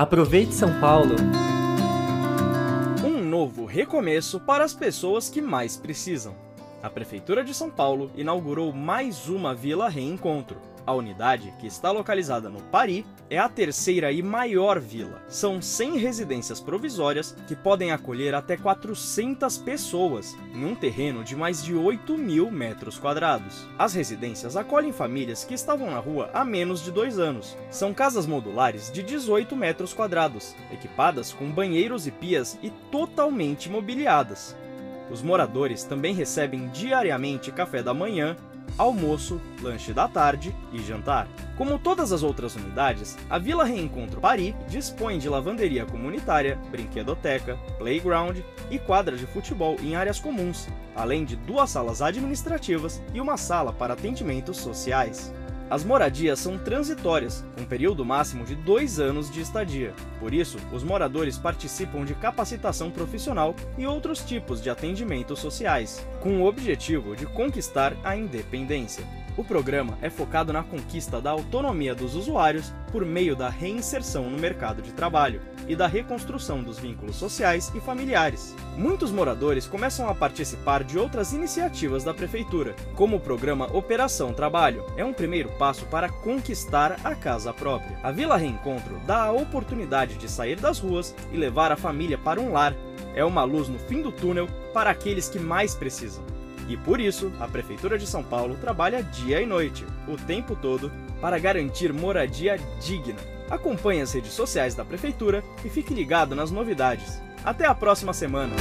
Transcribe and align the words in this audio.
Aproveite 0.00 0.54
São 0.54 0.80
Paulo! 0.80 1.14
Um 3.04 3.22
novo 3.22 3.66
recomeço 3.66 4.40
para 4.40 4.64
as 4.64 4.72
pessoas 4.72 5.28
que 5.28 5.42
mais 5.42 5.76
precisam. 5.76 6.34
A 6.82 6.88
Prefeitura 6.88 7.44
de 7.44 7.52
São 7.52 7.70
Paulo 7.70 8.10
inaugurou 8.16 8.72
mais 8.72 9.28
uma 9.28 9.54
Vila 9.54 9.88
Reencontro, 9.88 10.58
a 10.86 10.94
unidade, 10.94 11.54
que 11.58 11.66
está 11.66 11.90
localizada 11.90 12.48
no 12.48 12.60
Pari, 12.62 13.06
é 13.28 13.38
a 13.38 13.48
terceira 13.48 14.10
e 14.10 14.22
maior 14.22 14.80
vila. 14.80 15.22
São 15.28 15.62
100 15.62 15.98
residências 15.98 16.60
provisórias 16.60 17.36
que 17.46 17.54
podem 17.54 17.92
acolher 17.92 18.34
até 18.34 18.56
400 18.56 19.58
pessoas, 19.58 20.36
em 20.54 20.64
um 20.64 20.74
terreno 20.74 21.22
de 21.22 21.36
mais 21.36 21.62
de 21.62 21.74
8 21.74 22.16
mil 22.18 22.50
metros 22.50 22.98
quadrados. 22.98 23.68
As 23.78 23.94
residências 23.94 24.56
acolhem 24.56 24.92
famílias 24.92 25.44
que 25.44 25.54
estavam 25.54 25.90
na 25.90 25.98
rua 25.98 26.30
há 26.32 26.44
menos 26.44 26.82
de 26.82 26.90
dois 26.90 27.18
anos. 27.18 27.56
São 27.70 27.94
casas 27.94 28.26
modulares 28.26 28.90
de 28.90 29.02
18 29.02 29.54
metros 29.54 29.92
quadrados, 29.92 30.56
equipadas 30.72 31.32
com 31.32 31.50
banheiros 31.50 32.06
e 32.06 32.10
pias 32.10 32.58
e 32.62 32.70
totalmente 32.90 33.70
mobiliadas. 33.70 34.56
Os 35.10 35.22
moradores 35.22 35.84
também 35.84 36.14
recebem 36.14 36.68
diariamente 36.68 37.50
café 37.50 37.82
da 37.82 37.92
manhã, 37.92 38.36
almoço, 38.78 39.40
lanche 39.60 39.92
da 39.92 40.08
tarde 40.08 40.54
e 40.72 40.78
jantar. 40.78 41.28
Como 41.56 41.78
todas 41.78 42.12
as 42.12 42.22
outras 42.22 42.56
unidades, 42.56 43.18
a 43.28 43.38
Vila 43.38 43.64
Reencontro 43.64 44.20
Paris 44.20 44.54
dispõe 44.68 45.18
de 45.18 45.28
lavanderia 45.28 45.84
comunitária, 45.84 46.58
brinquedoteca, 46.70 47.58
playground 47.76 48.38
e 48.70 48.78
quadra 48.78 49.16
de 49.16 49.26
futebol 49.26 49.76
em 49.82 49.94
áreas 49.94 50.18
comuns, 50.18 50.68
além 50.94 51.24
de 51.24 51.36
duas 51.36 51.70
salas 51.70 52.00
administrativas 52.00 53.02
e 53.12 53.20
uma 53.20 53.36
sala 53.36 53.72
para 53.72 53.94
atendimentos 53.94 54.56
sociais. 54.56 55.32
As 55.70 55.84
moradias 55.84 56.40
são 56.40 56.58
transitórias, 56.58 57.44
com 57.56 57.64
período 57.64 58.04
máximo 58.04 58.44
de 58.44 58.56
dois 58.56 58.98
anos 58.98 59.30
de 59.30 59.40
estadia. 59.40 59.94
Por 60.18 60.34
isso, 60.34 60.58
os 60.72 60.82
moradores 60.82 61.38
participam 61.38 62.04
de 62.04 62.12
capacitação 62.12 62.90
profissional 62.90 63.54
e 63.78 63.86
outros 63.86 64.18
tipos 64.24 64.60
de 64.60 64.68
atendimentos 64.68 65.38
sociais, 65.38 66.04
com 66.20 66.42
o 66.42 66.46
objetivo 66.46 67.14
de 67.14 67.24
conquistar 67.24 67.96
a 68.02 68.16
independência. 68.16 69.06
O 69.36 69.44
programa 69.44 69.96
é 70.02 70.10
focado 70.10 70.52
na 70.52 70.62
conquista 70.62 71.20
da 71.20 71.30
autonomia 71.30 71.94
dos 71.94 72.14
usuários 72.14 72.72
por 72.90 73.04
meio 73.04 73.36
da 73.36 73.48
reinserção 73.48 74.28
no 74.28 74.36
mercado 74.36 74.82
de 74.82 74.92
trabalho 74.92 75.40
e 75.68 75.76
da 75.76 75.86
reconstrução 75.86 76.62
dos 76.62 76.78
vínculos 76.78 77.16
sociais 77.16 77.70
e 77.74 77.80
familiares. 77.80 78.54
Muitos 78.76 79.12
moradores 79.12 79.66
começam 79.66 80.08
a 80.08 80.14
participar 80.14 80.82
de 80.82 80.98
outras 80.98 81.32
iniciativas 81.32 82.02
da 82.02 82.12
prefeitura, 82.12 82.74
como 82.96 83.16
o 83.16 83.20
programa 83.20 83.66
Operação 83.72 84.32
Trabalho. 84.32 84.84
É 84.96 85.04
um 85.04 85.12
primeiro 85.12 85.48
passo 85.50 85.86
para 85.86 86.08
conquistar 86.08 86.98
a 87.04 87.14
casa 87.14 87.52
própria. 87.52 87.98
A 88.02 88.10
Vila 88.10 88.36
Reencontro 88.36 89.00
dá 89.06 89.24
a 89.24 89.32
oportunidade 89.32 90.16
de 90.16 90.28
sair 90.28 90.56
das 90.56 90.80
ruas 90.80 91.14
e 91.32 91.36
levar 91.36 91.70
a 91.70 91.76
família 91.76 92.18
para 92.18 92.40
um 92.40 92.52
lar. 92.52 92.74
É 93.14 93.24
uma 93.24 93.44
luz 93.44 93.68
no 93.68 93.78
fim 93.78 94.02
do 94.02 94.10
túnel 94.10 94.48
para 94.74 94.90
aqueles 94.90 95.28
que 95.28 95.38
mais 95.38 95.74
precisam. 95.74 96.24
E 96.70 96.76
por 96.76 97.00
isso, 97.00 97.32
a 97.40 97.48
Prefeitura 97.48 97.98
de 97.98 98.06
São 98.06 98.22
Paulo 98.22 98.54
trabalha 98.54 99.02
dia 99.02 99.42
e 99.42 99.44
noite, 99.44 99.84
o 100.06 100.16
tempo 100.16 100.54
todo, 100.54 100.92
para 101.20 101.36
garantir 101.36 101.92
moradia 101.92 102.60
digna. 102.80 103.18
Acompanhe 103.50 104.02
as 104.02 104.12
redes 104.12 104.32
sociais 104.32 104.72
da 104.72 104.84
Prefeitura 104.84 105.42
e 105.64 105.68
fique 105.68 105.92
ligado 105.92 106.32
nas 106.36 106.52
novidades. 106.52 107.20
Até 107.44 107.66
a 107.66 107.74
próxima 107.74 108.12
semana! 108.12 108.54